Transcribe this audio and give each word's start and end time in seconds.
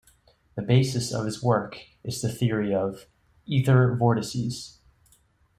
The 0.55 0.63
basis 0.63 1.11
of 1.13 1.25
his 1.27 1.43
work 1.43 1.79
is 2.03 2.23
the 2.23 2.31
theory 2.33 2.73
of 2.73 3.05
"ether 3.45 3.95
vortices". 3.95 4.79